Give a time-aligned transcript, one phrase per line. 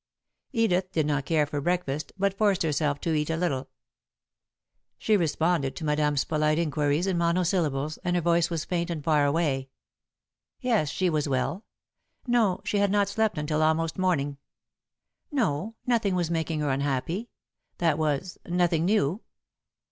[0.51, 3.69] Edith did not care for breakfast but forced herself to eat a little.
[4.97, 9.27] She responded to Madame's polite inquiries in monosyllables, and her voice was faint and far
[9.27, 9.69] away.
[10.59, 11.65] Yes, she was well.
[12.25, 14.39] No, she had not slept until almost morning.
[15.31, 17.29] No, nothing was making her unhappy
[17.77, 19.21] that was, nothing new.